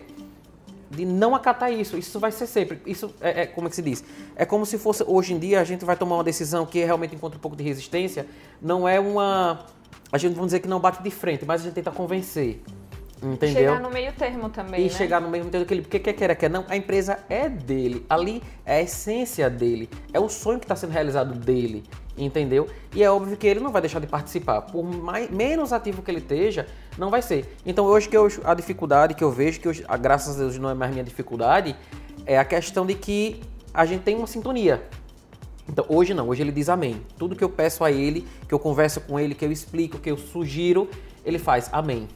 de 0.91 1.05
não 1.05 1.35
acatar 1.35 1.73
isso. 1.73 1.97
Isso 1.97 2.19
vai 2.21 2.33
ser 2.33 2.47
sempre. 2.47 2.81
Isso 2.87 3.15
é, 3.21 3.43
é- 3.43 3.47
como 3.47 3.67
é 3.67 3.71
que 3.71 3.77
se 3.77 3.83
diz? 3.83 4.05
É 4.35 4.45
como 4.45 4.65
se 4.67 4.79
fosse 4.79 5.05
hoje 5.07 5.35
em 5.35 5.39
dia 5.39 5.61
a 5.61 5.65
gente 5.65 5.85
vai 5.85 5.97
tomar 5.97 6.17
uma 6.17 6.25
decisão 6.25 6.65
que 6.67 6.85
realmente 6.85 7.15
encontra 7.15 7.39
um 7.39 7.41
pouco 7.41 7.57
de 7.57 7.65
resistência. 7.65 8.27
Não 8.61 8.87
é 8.89 8.99
uma. 9.01 9.67
A 10.13 10.19
gente 10.19 10.35
vamos 10.35 10.49
dizer 10.49 10.61
que 10.61 10.69
não 10.69 10.79
bate 10.81 11.03
de 11.03 11.11
frente, 11.11 11.45
mas 11.45 11.61
a 11.63 11.65
gente 11.65 11.75
tenta 11.75 11.91
convencer. 11.91 12.63
Entendeu? 13.23 13.55
Chegar 13.73 13.81
no 13.81 13.91
meio 13.91 14.13
termo 14.13 14.51
também, 14.51 14.81
E 14.83 14.85
né? 14.85 14.89
chegar 14.91 15.21
no 15.21 15.31
mesmo 15.31 15.51
tempo 15.51 15.65
que 15.65 15.73
ele, 15.73 15.81
porque 15.83 15.99
quer 15.99 16.13
queira, 16.13 16.35
quer 16.37 16.51
não, 16.51 16.65
a 16.69 16.77
empresa 16.77 17.19
é 17.31 17.49
dele. 17.49 18.05
Ali 18.11 18.43
é 18.65 18.77
a 18.77 18.83
essência 18.83 19.49
dele. 19.49 19.89
É 20.13 20.21
o 20.21 20.29
sonho 20.29 20.59
que 20.59 20.67
está 20.67 20.77
sendo 20.77 20.91
realizado 20.91 21.35
dele, 21.35 21.83
entendeu? 22.17 22.69
E 22.95 23.03
é 23.03 23.11
óbvio 23.11 23.37
que 23.37 23.47
ele 23.47 23.61
não 23.61 23.71
vai 23.71 23.83
deixar 23.83 24.01
de 24.01 24.07
participar. 24.07 24.63
Por 24.63 24.85
mais, 24.85 25.31
menos 25.31 25.73
ativo 25.73 26.03
que 26.03 26.11
ele 26.11 26.19
esteja, 26.19 26.67
não 26.97 27.11
vai 27.11 27.23
ser. 27.23 27.57
Então 27.65 27.85
hoje 27.85 28.09
que 28.09 28.17
eu, 28.17 28.29
a 28.45 28.55
dificuldade 28.55 29.15
que 29.15 29.25
eu 29.25 29.31
vejo, 29.31 29.61
que 29.61 29.69
hoje, 29.69 29.85
a, 29.89 29.97
graças 29.97 30.37
a 30.37 30.39
Deus 30.39 30.59
não 30.59 30.71
é 30.71 30.75
mais 30.75 30.93
minha 30.93 31.05
dificuldade, 31.05 31.77
é 32.25 32.39
a 32.39 32.45
questão 32.45 32.87
de 32.87 32.95
que 32.95 33.41
a 33.73 33.85
gente 33.85 34.03
tem 34.03 34.17
uma 34.17 34.27
sintonia. 34.27 34.83
Então, 35.69 35.85
hoje 35.89 36.15
não, 36.15 36.29
hoje 36.29 36.43
ele 36.43 36.53
diz 36.53 36.69
amém. 36.69 37.03
Tudo 37.19 37.35
que 37.35 37.43
eu 37.43 37.49
peço 37.49 37.83
a 37.83 37.91
ele, 37.91 38.27
que 38.47 38.55
eu 38.55 38.59
converso 38.59 39.01
com 39.01 39.19
ele, 39.19 39.35
que 39.35 39.45
eu 39.45 39.51
explico, 39.51 39.99
que 39.99 40.11
eu 40.11 40.17
sugiro, 40.17 40.89
ele 41.25 41.39
faz 41.39 41.69
amém. 41.73 42.07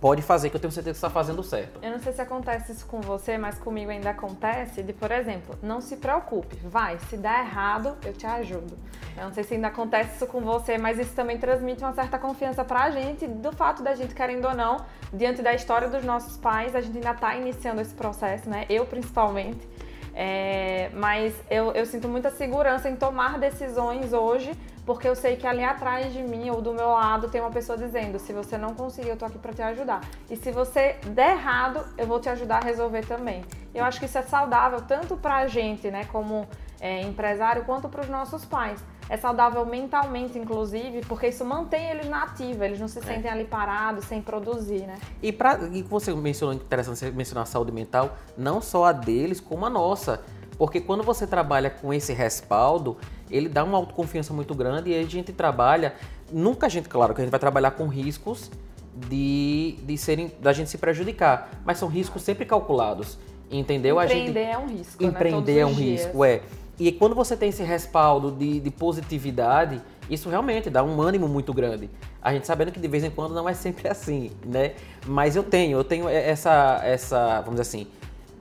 Pode 0.00 0.22
fazer, 0.22 0.48
que 0.48 0.56
eu 0.56 0.60
tenho 0.60 0.72
certeza 0.72 0.94
que 0.94 0.96
está 0.96 1.10
fazendo 1.10 1.42
certo. 1.42 1.78
Eu 1.82 1.90
não 1.90 1.98
sei 1.98 2.12
se 2.14 2.22
acontece 2.22 2.72
isso 2.72 2.86
com 2.86 3.02
você, 3.02 3.36
mas 3.36 3.58
comigo 3.58 3.90
ainda 3.90 4.08
acontece 4.10 4.82
de, 4.82 4.94
por 4.94 5.10
exemplo, 5.12 5.58
não 5.62 5.82
se 5.82 5.96
preocupe, 5.96 6.56
vai, 6.64 6.98
se 7.10 7.18
der 7.18 7.40
errado, 7.40 7.98
eu 8.06 8.14
te 8.14 8.26
ajudo. 8.26 8.78
Eu 9.14 9.24
não 9.24 9.34
sei 9.34 9.44
se 9.44 9.54
ainda 9.54 9.68
acontece 9.68 10.16
isso 10.16 10.26
com 10.26 10.40
você, 10.40 10.78
mas 10.78 10.98
isso 10.98 11.12
também 11.14 11.36
transmite 11.36 11.84
uma 11.84 11.92
certa 11.92 12.18
confiança 12.18 12.64
pra 12.64 12.90
gente, 12.90 13.26
do 13.26 13.52
fato 13.52 13.82
da 13.82 13.94
gente, 13.94 14.14
querendo 14.14 14.46
ou 14.46 14.54
não, 14.54 14.78
diante 15.12 15.42
da 15.42 15.52
história 15.52 15.86
dos 15.88 16.02
nossos 16.02 16.34
pais, 16.38 16.74
a 16.74 16.80
gente 16.80 16.96
ainda 16.96 17.12
tá 17.12 17.36
iniciando 17.36 17.82
esse 17.82 17.92
processo, 17.92 18.48
né? 18.48 18.64
Eu 18.70 18.86
principalmente. 18.86 19.68
É, 20.14 20.90
mas 20.94 21.34
eu, 21.50 21.72
eu 21.72 21.86
sinto 21.86 22.08
muita 22.08 22.30
segurança 22.30 22.88
em 22.88 22.96
tomar 22.96 23.38
decisões 23.38 24.12
hoje, 24.12 24.52
porque 24.84 25.06
eu 25.06 25.14
sei 25.14 25.36
que 25.36 25.46
ali 25.46 25.62
atrás 25.62 26.12
de 26.12 26.22
mim 26.22 26.50
ou 26.50 26.60
do 26.60 26.72
meu 26.72 26.88
lado 26.88 27.28
tem 27.28 27.40
uma 27.40 27.50
pessoa 27.50 27.78
dizendo: 27.78 28.18
se 28.18 28.32
você 28.32 28.58
não 28.58 28.74
conseguir, 28.74 29.10
eu 29.10 29.16
tô 29.16 29.24
aqui 29.24 29.38
para 29.38 29.52
te 29.52 29.62
ajudar. 29.62 30.00
E 30.28 30.36
se 30.36 30.50
você 30.50 30.96
der 31.06 31.32
errado, 31.32 31.84
eu 31.96 32.06
vou 32.06 32.20
te 32.20 32.28
ajudar 32.28 32.58
a 32.58 32.64
resolver 32.64 33.06
também. 33.06 33.44
Eu 33.74 33.84
acho 33.84 34.00
que 34.00 34.06
isso 34.06 34.18
é 34.18 34.22
saudável 34.22 34.82
tanto 34.82 35.16
pra 35.16 35.46
gente, 35.46 35.90
né, 35.90 36.04
como 36.10 36.46
é, 36.80 37.02
empresário, 37.02 37.64
quanto 37.64 37.88
para 37.88 38.00
os 38.00 38.08
nossos 38.08 38.44
pais. 38.44 38.82
É 39.10 39.16
saudável 39.16 39.66
mentalmente, 39.66 40.38
inclusive, 40.38 41.00
porque 41.08 41.26
isso 41.26 41.44
mantém 41.44 41.90
eles 41.90 42.08
na 42.08 42.22
ativa, 42.22 42.64
eles 42.64 42.78
não 42.78 42.86
se 42.86 43.00
sentem 43.02 43.28
ali 43.28 43.44
parados, 43.44 44.04
sem 44.04 44.22
produzir, 44.22 44.86
né? 44.86 45.00
E, 45.20 45.32
pra, 45.32 45.58
e 45.72 45.82
você 45.82 46.14
mencionou, 46.14 46.54
interessante 46.54 46.96
você 46.96 47.10
mencionar 47.10 47.42
a 47.42 47.46
saúde 47.46 47.72
mental, 47.72 48.16
não 48.38 48.62
só 48.62 48.84
a 48.84 48.92
deles, 48.92 49.40
como 49.40 49.66
a 49.66 49.70
nossa. 49.70 50.22
Porque 50.56 50.80
quando 50.80 51.02
você 51.02 51.26
trabalha 51.26 51.70
com 51.70 51.92
esse 51.92 52.12
respaldo, 52.12 52.98
ele 53.28 53.48
dá 53.48 53.64
uma 53.64 53.78
autoconfiança 53.78 54.32
muito 54.32 54.54
grande 54.54 54.90
e 54.90 54.94
a 54.94 55.02
gente 55.02 55.32
trabalha. 55.32 55.94
Nunca 56.30 56.66
a 56.66 56.68
gente, 56.68 56.88
claro, 56.88 57.12
que 57.12 57.20
a 57.20 57.24
gente 57.24 57.32
vai 57.32 57.40
trabalhar 57.40 57.72
com 57.72 57.88
riscos 57.88 58.48
de, 58.94 59.76
de 59.82 59.98
serem, 59.98 60.30
da 60.40 60.52
gente 60.52 60.70
se 60.70 60.78
prejudicar, 60.78 61.50
mas 61.64 61.78
são 61.78 61.88
riscos 61.88 62.22
sempre 62.22 62.44
calculados. 62.44 63.18
Entendeu? 63.50 63.98
a 63.98 64.06
gente, 64.06 64.30
Empreender 64.30 64.50
é 64.52 64.56
um 64.58 64.68
risco, 64.68 65.02
né? 65.02 65.08
empreender 65.08 65.36
Todos 65.40 65.56
é 65.56 65.66
um 65.66 65.74
dias. 65.74 66.04
risco, 66.04 66.24
é. 66.24 66.42
E 66.80 66.90
quando 66.90 67.14
você 67.14 67.36
tem 67.36 67.50
esse 67.50 67.62
respaldo 67.62 68.32
de, 68.32 68.58
de 68.58 68.70
positividade, 68.70 69.82
isso 70.08 70.30
realmente 70.30 70.70
dá 70.70 70.82
um 70.82 71.02
ânimo 71.02 71.28
muito 71.28 71.52
grande. 71.52 71.90
A 72.22 72.32
gente 72.32 72.46
sabendo 72.46 72.72
que 72.72 72.80
de 72.80 72.88
vez 72.88 73.04
em 73.04 73.10
quando 73.10 73.34
não 73.34 73.46
é 73.46 73.52
sempre 73.52 73.86
assim, 73.92 74.30
né? 74.46 74.72
Mas 75.06 75.36
eu 75.36 75.42
tenho, 75.42 75.76
eu 75.76 75.84
tenho 75.84 76.08
essa, 76.08 76.80
essa, 76.82 77.42
vamos 77.42 77.60
dizer 77.60 77.62
assim, 77.62 77.86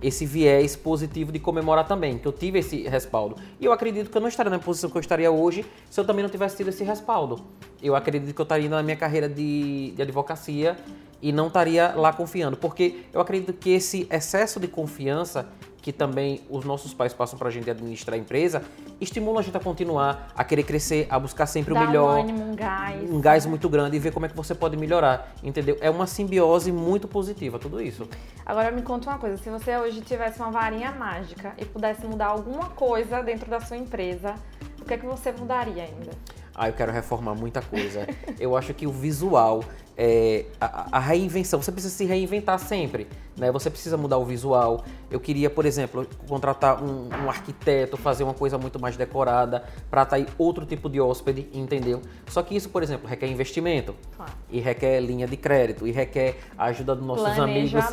esse 0.02 0.26
viés 0.26 0.78
positivo 0.78 1.34
de 1.34 1.40
comemorar 1.40 1.86
também, 1.86 2.18
que 2.18 2.26
eu 2.26 2.32
tive 2.32 2.60
esse 2.60 2.84
respaldo. 2.84 3.36
E 3.60 3.66
eu 3.66 3.74
acredito 3.74 4.10
que 4.10 4.16
eu 4.16 4.22
não 4.22 4.30
estaria 4.30 4.50
na 4.50 4.58
posição 4.58 4.90
que 4.90 4.96
eu 4.96 5.02
estaria 5.02 5.30
hoje 5.30 5.66
se 5.90 6.00
eu 6.00 6.06
também 6.06 6.24
não 6.24 6.30
tivesse 6.30 6.56
tido 6.56 6.70
esse 6.70 6.86
respaldo. 6.86 7.42
Eu 7.84 7.94
acredito 7.94 8.34
que 8.34 8.40
eu 8.40 8.44
estaria 8.44 8.70
na 8.70 8.82
minha 8.82 8.96
carreira 8.96 9.28
de, 9.28 9.92
de 9.92 10.02
advocacia 10.02 10.78
e 11.22 11.34
não 11.34 11.48
estaria 11.48 11.94
lá 11.94 12.14
confiando, 12.14 12.56
porque 12.56 13.02
eu 13.12 13.20
acredito 13.20 13.52
que 13.52 13.72
esse 13.72 14.08
excesso 14.10 14.62
de 14.62 14.70
confiança 14.70 15.50
que 15.82 15.92
também 15.92 16.42
os 16.50 16.66
nossos 16.66 16.94
pais 16.94 17.14
passam 17.14 17.38
para 17.38 17.48
a 17.48 17.52
gente 17.52 17.70
administrar 17.70 18.16
a 18.16 18.20
empresa, 18.20 18.64
estimulam 19.00 19.40
a 19.40 19.42
gente 19.42 19.56
a 19.56 19.60
continuar, 19.60 20.32
a 20.36 20.44
querer 20.44 20.64
crescer, 20.64 21.08
a 21.10 21.20
buscar 21.20 21.46
sempre 21.46 21.74
Dá 21.74 21.82
o 21.82 21.88
melhor. 21.88 22.18
Um 22.18 22.22
ânimo, 22.22 22.52
um 22.52 22.56
gás. 22.56 23.12
Um 23.12 23.22
gás 23.22 23.46
muito 23.46 23.70
grande 23.70 23.96
e 23.96 24.00
ver 24.00 24.12
como 24.12 24.26
é 24.26 24.30
que 24.30 24.36
você 24.36 24.54
pode 24.54 24.76
melhorar, 24.78 25.34
entendeu? 25.44 25.78
É 25.82 25.90
uma 25.90 26.08
simbiose 26.08 26.72
muito 26.72 27.08
positiva, 27.08 27.58
tudo 27.58 27.82
isso. 27.82 28.08
Agora 28.46 28.72
me 28.72 28.82
conta 28.82 29.10
uma 29.10 29.20
coisa, 29.20 29.38
se 29.38 29.50
você 29.50 29.78
hoje 29.78 30.02
tivesse 30.02 30.40
uma 30.40 30.52
varinha 30.52 30.92
mágica 30.92 31.54
e 31.58 31.66
pudesse 31.66 32.06
mudar 32.06 32.28
alguma 32.28 32.70
coisa 32.70 33.22
dentro 33.22 33.50
da 33.50 33.60
sua 33.60 33.78
empresa, 33.78 34.36
o 34.82 34.86
que 34.86 34.94
é 34.94 34.98
que 34.98 35.06
você 35.06 35.32
mudaria 35.32 35.84
ainda? 35.84 36.12
Ah, 36.62 36.68
eu 36.68 36.74
quero 36.74 36.92
reformar 36.92 37.34
muita 37.36 37.62
coisa. 37.62 38.06
eu 38.38 38.54
acho 38.58 38.74
que 38.74 38.86
o 38.86 38.92
visual, 38.92 39.64
é, 39.98 40.44
a, 40.60 40.98
a, 40.98 41.00
reinvenção, 41.00 41.62
você 41.62 41.72
precisa 41.72 41.96
se 41.96 42.04
reinventar 42.04 42.60
sempre, 42.60 43.08
né? 43.38 43.50
Você 43.50 43.70
precisa 43.70 43.96
mudar 43.96 44.18
o 44.18 44.26
visual. 44.26 44.84
Eu 45.10 45.22
queria, 45.22 45.50
por 45.50 45.66
exemplo, 45.66 46.06
contratar 46.28 46.84
um, 46.84 47.08
um 47.08 47.30
arquiteto, 47.30 47.96
fazer 47.96 48.26
uma 48.26 48.34
coisa 48.34 48.58
muito 48.58 48.78
mais 48.78 48.98
decorada, 48.98 49.64
para 49.90 50.02
atrair 50.02 50.28
outro 50.38 50.66
tipo 50.66 50.90
de 50.90 51.00
hóspede, 51.00 51.48
entendeu? 51.54 52.02
Só 52.28 52.44
que 52.44 52.54
isso, 52.54 52.68
por 52.68 52.84
exemplo, 52.84 53.08
requer 53.08 53.28
investimento. 53.28 53.96
Claro. 54.18 54.34
E 54.50 54.60
requer 54.60 55.00
linha 55.00 55.28
de 55.28 55.38
crédito, 55.38 55.88
e 55.88 55.92
requer 55.92 56.40
a 56.58 56.66
ajuda 56.66 56.94
dos 56.94 57.06
nossos 57.06 57.40
amigos, 57.40 57.86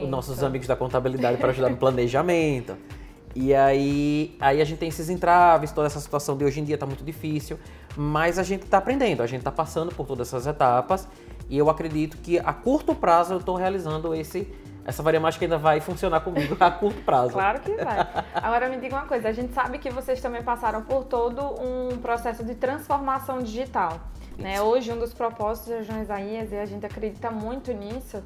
os 0.00 0.08
nossos 0.08 0.44
amigos 0.44 0.68
da 0.68 0.76
contabilidade 0.76 1.38
para 1.38 1.50
ajudar 1.50 1.70
no 1.70 1.76
planejamento. 1.76 2.76
E 3.34 3.54
aí, 3.54 4.36
aí 4.38 4.60
a 4.60 4.64
gente 4.64 4.78
tem 4.78 4.88
esses 4.88 5.08
entraves, 5.08 5.72
toda 5.72 5.86
essa 5.86 6.00
situação 6.00 6.36
de 6.36 6.44
hoje 6.44 6.60
em 6.60 6.64
dia 6.64 6.74
está 6.74 6.86
muito 6.86 7.02
difícil, 7.02 7.58
mas 7.96 8.38
a 8.38 8.42
gente 8.42 8.64
está 8.64 8.78
aprendendo, 8.78 9.22
a 9.22 9.26
gente 9.26 9.40
está 9.40 9.52
passando 9.52 9.94
por 9.94 10.06
todas 10.06 10.28
essas 10.28 10.46
etapas 10.46 11.08
e 11.48 11.56
eu 11.56 11.70
acredito 11.70 12.18
que 12.18 12.38
a 12.38 12.52
curto 12.52 12.94
prazo 12.94 13.34
eu 13.34 13.38
estou 13.38 13.56
realizando 13.56 14.14
esse 14.14 14.46
essa 14.84 15.00
varia 15.00 15.20
mágica 15.20 15.44
ainda 15.44 15.58
vai 15.58 15.80
funcionar 15.80 16.20
comigo 16.20 16.56
a 16.58 16.70
curto 16.70 17.00
prazo. 17.02 17.34
Claro 17.34 17.60
que 17.60 17.72
vai. 17.76 18.06
Agora 18.34 18.68
me 18.68 18.78
diga 18.78 18.96
uma 18.96 19.06
coisa, 19.06 19.28
a 19.28 19.32
gente 19.32 19.52
sabe 19.52 19.78
que 19.78 19.90
vocês 19.90 20.20
também 20.20 20.42
passaram 20.42 20.82
por 20.82 21.04
todo 21.04 21.40
um 21.40 21.98
processo 21.98 22.44
de 22.44 22.54
transformação 22.54 23.38
digital. 23.38 24.00
Né? 24.36 24.60
Hoje 24.60 24.92
um 24.92 24.98
dos 24.98 25.14
propósitos 25.14 25.70
da 25.70 25.82
João 25.82 26.02
Isaías, 26.02 26.50
e 26.50 26.56
a 26.56 26.66
gente 26.66 26.84
acredita 26.84 27.30
muito 27.30 27.72
nisso, 27.72 28.22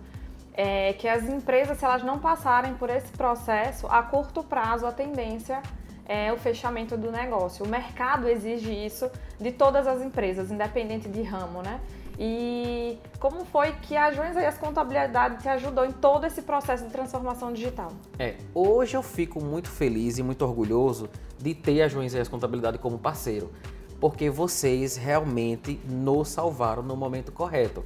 é 0.57 0.95
que 0.95 1.07
as 1.07 1.25
empresas, 1.25 1.79
se 1.79 1.85
elas 1.85 2.03
não 2.03 2.19
passarem 2.19 2.75
por 2.75 2.89
esse 2.89 3.13
processo, 3.13 3.87
a 3.89 4.03
curto 4.03 4.43
prazo 4.43 4.87
a 4.87 4.93
tendência 4.93 5.63
é 6.09 6.33
o 6.33 6.37
fechamento 6.37 6.97
do 6.97 7.11
negócio. 7.11 7.65
O 7.65 7.69
mercado 7.69 8.29
exige 8.29 8.73
isso 8.73 9.11
de 9.39 9.53
todas 9.53 9.87
as 9.87 10.01
empresas, 10.01 10.51
independente 10.51 11.09
de 11.09 11.23
ramo, 11.23 11.63
né? 11.63 11.81
E 12.19 12.99
como 13.19 13.45
foi 13.45 13.73
que 13.73 13.95
a 13.95 14.11
João 14.11 14.31
Isaías 14.31 14.57
Contabilidade 14.57 15.43
te 15.43 15.49
ajudou 15.51 15.85
em 15.85 15.93
todo 15.93 16.25
esse 16.25 16.41
processo 16.41 16.85
de 16.85 16.91
transformação 16.91 17.53
digital? 17.53 17.93
É, 18.19 18.37
hoje 18.55 18.97
eu 18.97 19.03
fico 19.03 19.45
muito 19.45 19.69
feliz 19.69 20.17
e 20.17 20.23
muito 20.23 20.43
orgulhoso 20.43 21.11
de 21.39 21.55
ter 21.55 21.83
a 21.83 21.89
João 21.89 22.05
Isaías 22.05 22.29
Contabilidade 22.29 22.79
como 22.79 22.99
parceiro, 22.99 23.53
porque 24.01 24.31
vocês 24.31 24.97
realmente 24.97 25.79
nos 25.85 26.29
salvaram 26.29 26.83
no 26.83 26.97
momento 26.97 27.33
correto 27.33 27.85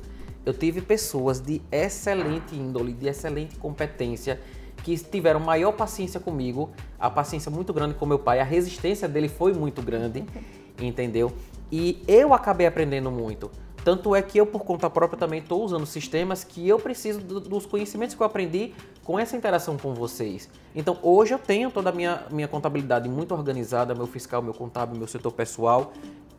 eu 0.51 0.55
tive 0.55 0.81
pessoas 0.81 1.41
de 1.41 1.63
excelente 1.71 2.57
índole, 2.57 2.93
de 2.93 3.07
excelente 3.07 3.57
competência, 3.57 4.41
que 4.83 4.97
tiveram 4.99 5.39
maior 5.39 5.73
paciência 5.73 6.19
comigo, 6.19 6.71
a 6.99 7.09
paciência 7.09 7.51
muito 7.51 7.73
grande 7.73 7.95
com 7.95 8.05
meu 8.05 8.19
pai, 8.19 8.41
a 8.41 8.45
resistência 8.45 9.07
dele 9.07 9.29
foi 9.29 9.53
muito 9.53 9.81
grande, 9.81 10.25
entendeu? 10.81 11.33
E 11.71 12.03
eu 12.09 12.35
acabei 12.35 12.67
aprendendo 12.67 13.11
muito. 13.13 13.49
Tanto 13.85 14.15
é 14.15 14.21
que 14.21 14.39
eu, 14.39 14.45
por 14.45 14.65
conta 14.65 14.91
própria, 14.91 15.19
também 15.19 15.39
estou 15.39 15.65
usando 15.65 15.87
sistemas 15.87 16.43
que 16.43 16.69
eu 16.69 16.79
preciso 16.79 17.21
dos 17.21 17.65
conhecimentos 17.65 18.15
que 18.15 18.21
eu 18.21 18.27
aprendi 18.27 18.75
com 19.05 19.19
essa 19.19 19.37
interação 19.37 19.79
com 19.79 19.95
vocês. 19.95 20.51
Então, 20.75 20.99
hoje 21.01 21.33
eu 21.33 21.39
tenho 21.39 21.71
toda 21.71 21.91
a 21.91 21.93
minha, 21.93 22.25
minha 22.31 22.49
contabilidade 22.49 23.09
muito 23.09 23.33
organizada, 23.33 23.95
meu 23.95 24.07
fiscal, 24.07 24.43
meu 24.43 24.53
contábil, 24.53 24.99
meu 24.99 25.07
setor 25.07 25.33
pessoal, 25.33 25.93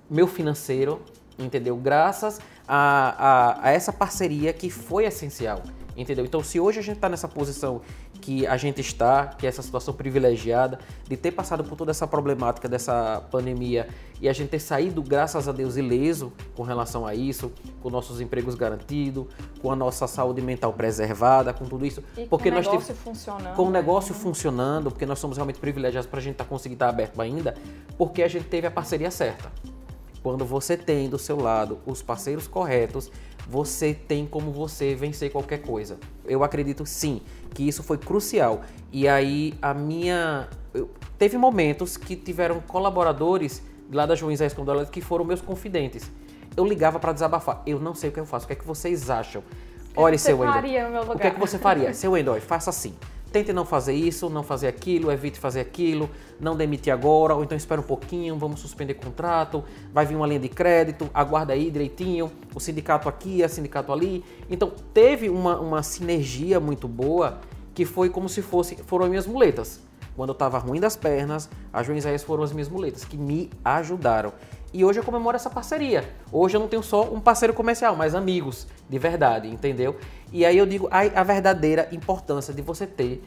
meu 0.10 0.28
financeiro, 0.28 1.02
entendeu? 1.40 1.76
Graças 1.78 2.40
a, 2.74 3.16
a, 3.18 3.68
a 3.68 3.72
essa 3.72 3.92
parceria 3.92 4.54
que 4.54 4.70
foi 4.70 5.04
essencial, 5.04 5.62
entendeu? 5.98 6.24
Então, 6.24 6.42
se 6.42 6.58
hoje 6.58 6.80
a 6.80 6.82
gente 6.82 6.96
está 6.96 7.10
nessa 7.10 7.28
posição 7.28 7.82
que 8.22 8.48
a 8.48 8.56
gente 8.56 8.80
está, 8.80 9.28
que 9.28 9.46
é 9.46 9.50
essa 9.50 9.62
situação 9.62 9.94
privilegiada, 9.94 10.80
de 11.06 11.18
ter 11.18 11.32
passado 11.32 11.66
por 11.66 11.76
toda 11.76 11.92
essa 11.92 12.08
problemática 12.08 12.70
dessa 12.70 13.22
pandemia 13.30 13.90
e 14.22 14.30
a 14.30 14.32
gente 14.32 14.48
ter 14.52 14.60
saído, 14.60 15.04
graças 15.04 15.50
a 15.50 15.52
Deus, 15.52 15.76
ileso 15.76 16.32
com 16.56 16.64
relação 16.64 17.06
a 17.06 17.14
isso, 17.14 17.52
com 17.82 17.90
nossos 17.90 18.22
empregos 18.22 18.56
garantidos, 18.56 19.26
com 19.62 19.70
a 19.70 19.76
nossa 19.76 20.08
saúde 20.08 20.42
mental 20.42 20.72
preservada, 20.72 21.52
com 21.52 21.66
tudo 21.66 21.86
isso. 21.86 22.02
E 22.16 22.26
porque 22.26 22.50
com 22.50 22.56
o 22.56 22.60
negócio 22.60 22.74
nós 22.74 22.88
tive, 22.88 23.00
funcionando. 23.00 23.56
Com 23.58 23.64
o 23.64 23.70
negócio 23.70 24.14
funcionando, 24.14 24.92
porque 24.92 25.06
nós 25.06 25.20
somos 25.20 25.36
realmente 25.36 25.60
privilegiados 25.60 26.10
para 26.10 26.20
a 26.20 26.24
gente 26.24 26.36
estar 26.36 26.46
tá 26.46 26.50
conseguindo 26.50 26.76
estar 26.76 26.86
tá 26.86 26.92
aberto 26.94 27.22
ainda, 27.22 27.54
porque 27.98 28.24
a 28.24 28.30
gente 28.30 28.46
teve 28.46 28.66
a 28.66 28.72
parceria 28.72 29.12
certa. 29.12 29.52
Quando 30.24 30.46
você 30.46 30.78
tem 30.78 31.10
do 31.10 31.18
seu 31.18 31.38
lado 31.38 31.80
os 31.86 32.02
parceiros 32.02 32.48
corretos, 32.48 33.12
você 33.48 33.94
tem 33.94 34.26
como 34.26 34.52
você 34.52 34.94
vencer 34.94 35.32
qualquer 35.32 35.60
coisa. 35.60 35.98
Eu 36.26 36.44
acredito 36.44 36.86
sim 36.86 37.22
que 37.54 37.68
isso 37.68 37.82
foi 37.82 37.98
crucial. 37.98 38.62
E 38.92 39.08
aí 39.08 39.54
a 39.62 39.74
minha. 39.74 40.48
Eu... 40.74 40.90
Teve 41.18 41.38
momentos 41.38 41.98
que 41.98 42.16
tiveram 42.16 42.60
colaboradores 42.62 43.62
lá 43.92 44.06
da 44.06 44.16
João 44.16 44.32
Isaías 44.32 44.56
que 44.92 45.02
foram 45.02 45.26
meus 45.26 45.42
confidentes. 45.42 46.12
Eu 46.56 46.66
ligava 46.66 47.00
para 47.00 47.14
desabafar. 47.14 47.62
Eu 47.66 47.80
não 47.80 47.96
sei 47.96 48.10
o 48.10 48.14
que 48.14 48.20
eu 48.20 48.26
faço. 48.26 48.46
O 48.46 48.48
que 48.48 48.54
é 48.54 48.56
que 48.56 48.66
vocês 48.66 49.10
acham? 49.10 49.44
Olha, 49.96 50.18
seu 50.18 50.40
Wendel. 50.40 51.02
O 51.10 51.20
que 51.20 51.28
é 51.28 51.32
que 51.32 51.40
você 51.40 51.58
faria? 51.58 51.94
seu 51.94 52.12
Wendel, 52.12 52.40
faça 52.42 52.70
assim. 52.70 52.96
Tente 53.32 53.54
não 53.54 53.66
fazer 53.66 53.94
isso, 53.94 54.30
não 54.30 54.44
fazer 54.44 54.68
aquilo, 54.68 55.10
evite 55.10 55.40
fazer 55.40 55.62
aquilo, 55.62 56.10
não 56.40 56.56
demitir 56.56 56.92
agora, 56.92 57.34
ou 57.34 57.44
então 57.44 57.58
espera 57.58 57.80
um 57.80 57.84
pouquinho, 57.84 58.38
vamos 58.38 58.60
suspender 58.60 58.96
contrato, 58.96 59.64
vai 59.94 60.06
vir 60.06 60.16
uma 60.16 60.28
linha 60.28 60.40
de 60.40 60.50
crédito, 60.50 61.10
aguarda 61.14 61.54
aí 61.54 61.72
direitinho, 61.72 62.30
o 62.54 62.60
sindicato 62.60 63.08
aqui, 63.08 63.42
o 63.42 63.48
sindicato 63.48 63.94
ali. 63.94 64.24
Então 64.50 64.72
teve 64.94 65.30
uma, 65.30 65.58
uma 65.60 65.82
sinergia 65.82 66.60
muito 66.60 66.90
boa 66.90 67.40
que 67.74 67.86
foi 67.86 68.10
como 68.10 68.28
se 68.28 68.42
fosse, 68.42 68.76
foram 68.76 69.06
as 69.06 69.10
minhas 69.10 69.28
muletas. 69.28 69.80
Quando 70.14 70.30
eu 70.30 70.34
estava 70.34 70.58
ruim 70.58 70.80
das 70.80 70.98
pernas, 70.98 71.50
as 71.72 71.88
Isaías 71.88 72.24
foram 72.24 72.44
as 72.44 72.52
minhas 72.52 72.68
muletas 72.68 73.06
que 73.06 73.16
me 73.16 73.50
ajudaram. 73.64 74.34
E 74.74 74.86
hoje 74.86 75.00
eu 75.00 75.04
comemoro 75.04 75.36
essa 75.36 75.50
parceria. 75.50 76.10
Hoje 76.32 76.56
eu 76.56 76.62
não 76.62 76.68
tenho 76.68 76.82
só 76.82 77.04
um 77.04 77.20
parceiro 77.20 77.54
comercial, 77.54 77.96
mas 77.96 78.16
amigos 78.16 78.68
de 78.90 78.98
verdade, 78.98 79.50
entendeu? 79.50 79.98
E 80.32 80.46
aí 80.46 80.58
eu 80.58 80.66
digo 80.66 80.88
a, 80.90 81.00
a 81.20 81.24
verdadeira 81.24 81.90
importância 81.92 82.54
de 82.54 82.62
você 82.62 82.88
ter 82.88 83.24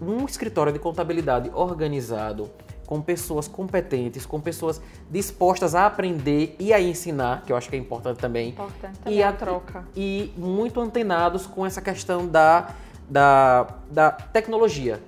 um 0.00 0.24
escritório 0.24 0.72
de 0.72 0.78
contabilidade 0.78 1.50
organizado, 1.52 2.50
com 2.86 3.02
pessoas 3.02 3.46
competentes, 3.46 4.24
com 4.24 4.40
pessoas 4.40 4.80
dispostas 5.10 5.74
a 5.74 5.84
aprender 5.84 6.56
e 6.58 6.72
a 6.72 6.80
ensinar, 6.80 7.42
que 7.44 7.52
eu 7.52 7.56
acho 7.56 7.68
que 7.68 7.76
é 7.76 7.78
importante 7.78 8.16
também. 8.16 8.50
Importante 8.50 8.98
também 9.00 9.18
e 9.18 9.22
a, 9.22 9.28
a 9.28 9.32
troca. 9.34 9.84
E 9.94 10.32
muito 10.38 10.80
antenados 10.80 11.46
com 11.46 11.66
essa 11.66 11.82
questão 11.82 12.26
da, 12.26 12.74
da, 13.10 13.66
da 13.90 14.10
tecnologia 14.10 15.02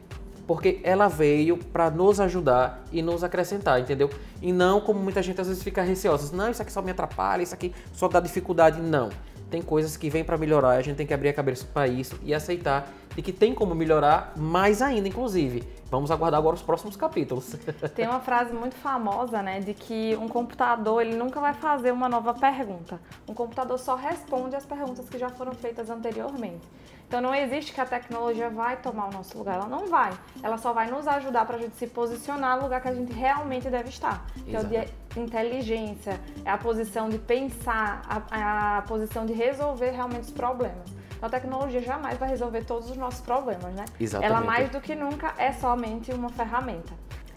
porque 0.51 0.81
ela 0.83 1.07
veio 1.07 1.57
para 1.57 1.89
nos 1.93 2.19
ajudar 2.19 2.83
e 2.91 3.01
nos 3.03 3.23
acrescentar, 3.23 3.81
entendeu? 3.81 4.11
E 4.43 4.53
não 4.53 4.81
como 4.81 4.99
muita 4.99 5.23
gente 5.23 5.41
às 5.41 5.47
vezes 5.47 5.63
fica 5.63 5.81
receosa, 5.81 6.37
não, 6.37 6.51
isso 6.51 6.61
aqui 6.61 6.73
só 6.73 6.83
me 6.83 6.91
atrapalha, 6.91 7.41
isso 7.41 7.55
aqui 7.55 7.73
só 7.93 8.09
dá 8.09 8.19
dificuldade, 8.19 8.81
não. 8.81 9.11
Tem 9.49 9.63
coisas 9.63 9.97
que 9.97 10.11
vêm 10.11 10.25
para 10.25 10.37
melhorar, 10.37 10.71
a 10.71 10.83
gente 10.83 10.97
tem 10.97 11.07
que 11.07 11.15
abrir 11.15 11.29
a 11.29 11.33
cabeça 11.33 11.65
para 11.73 11.87
isso 11.87 12.19
e 12.25 12.35
aceitar 12.35 12.91
de 13.15 13.23
que 13.23 13.33
tem 13.33 13.55
como 13.55 13.77
melhorar 13.77 14.33
mais 14.37 14.83
ainda, 14.83 15.07
inclusive. 15.07 15.63
Vamos 15.89 16.11
aguardar 16.11 16.39
agora 16.39 16.57
os 16.57 16.63
próximos 16.63 16.97
capítulos. 16.97 17.55
Tem 17.95 18.07
uma 18.07 18.21
frase 18.21 18.53
muito 18.53 18.77
famosa, 18.77 19.43
né, 19.43 19.61
de 19.61 19.75
que 19.75 20.17
um 20.21 20.29
computador 20.29 21.03
ele 21.03 21.17
nunca 21.17 21.41
vai 21.41 21.53
fazer 21.53 21.93
uma 21.93 22.09
nova 22.09 22.35
pergunta. 22.35 23.01
Um 23.29 23.35
computador 23.35 23.79
só 23.79 23.95
responde 23.95 24.55
as 24.55 24.65
perguntas 24.65 25.09
que 25.09 25.19
já 25.19 25.31
foram 25.31 25.53
feitas 25.53 25.91
anteriormente. 25.91 26.67
Então 27.11 27.21
não 27.21 27.35
existe 27.35 27.73
que 27.73 27.81
a 27.81 27.85
tecnologia 27.85 28.49
vai 28.49 28.77
tomar 28.77 29.09
o 29.09 29.13
nosso 29.13 29.37
lugar, 29.37 29.57
ela 29.57 29.67
não 29.67 29.89
vai. 29.89 30.13
Ela 30.45 30.57
só 30.57 30.73
vai 30.73 30.89
nos 30.89 31.09
ajudar 31.09 31.45
para 31.45 31.57
a 31.57 31.59
gente 31.59 31.75
se 31.75 31.89
posicionar 31.89 32.57
no 32.57 32.63
lugar 32.63 32.81
que 32.81 32.87
a 32.87 32.95
gente 32.95 33.13
realmente 33.13 33.69
deve 33.69 33.89
estar, 33.89 34.25
que 34.33 34.55
Exato. 34.55 34.73
é 34.73 34.83
o 34.83 35.15
de 35.15 35.21
inteligência, 35.21 36.21
é 36.45 36.51
a 36.53 36.57
posição 36.57 37.09
de 37.09 37.19
pensar, 37.19 38.01
a, 38.31 38.77
a 38.77 38.83
posição 38.83 39.27
de 39.27 39.33
resolver 39.33 39.91
realmente 39.91 40.27
os 40.27 40.31
problemas. 40.31 40.89
Então, 41.17 41.27
a 41.27 41.31
tecnologia 41.31 41.83
jamais 41.83 42.17
vai 42.17 42.29
resolver 42.29 42.63
todos 42.63 42.89
os 42.89 42.97
nossos 42.97 43.21
problemas, 43.23 43.75
né? 43.75 43.87
Exatamente. 43.99 44.33
Ela 44.33 44.41
mais 44.47 44.71
do 44.71 44.81
que 44.81 44.95
nunca 44.95 45.35
é 45.37 45.51
somente 45.51 46.13
uma 46.13 46.29
ferramenta. 46.29 46.93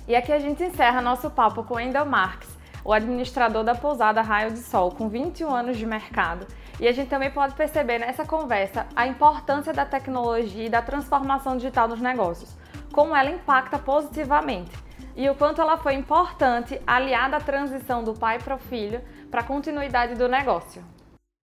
E 0.07 0.15
aqui 0.15 0.31
a 0.31 0.37
gente 0.37 0.63
encerra 0.63 1.01
nosso 1.01 1.31
papo 1.31 1.63
com 1.63 1.79
Endel 1.79 2.05
Marques, 2.05 2.49
o 2.85 2.93
administrador 2.93 3.63
da 3.63 3.73
pousada 3.73 4.21
Raio 4.21 4.51
de 4.51 4.59
Sol, 4.59 4.91
com 4.91 5.09
21 5.09 5.49
anos 5.49 5.77
de 5.77 5.85
mercado 5.87 6.45
e 6.79 6.87
a 6.87 6.91
gente 6.91 7.09
também 7.09 7.31
pode 7.31 7.53
perceber 7.55 7.99
nessa 7.99 8.25
conversa 8.25 8.87
a 8.95 9.07
importância 9.07 9.73
da 9.73 9.85
tecnologia 9.85 10.65
e 10.65 10.69
da 10.69 10.81
transformação 10.81 11.57
digital 11.57 11.87
nos 11.87 12.01
negócios, 12.01 12.55
como 12.91 13.15
ela 13.15 13.29
impacta 13.29 13.77
positivamente 13.77 14.71
e 15.15 15.29
o 15.29 15.35
quanto 15.35 15.61
ela 15.61 15.77
foi 15.77 15.93
importante 15.93 16.81
aliada 16.85 17.37
à 17.37 17.39
transição 17.39 18.03
do 18.03 18.13
pai 18.13 18.39
para 18.39 18.55
o 18.55 18.59
filho 18.59 19.01
para 19.29 19.41
a 19.41 19.43
continuidade 19.43 20.15
do 20.15 20.27
negócio. 20.27 20.83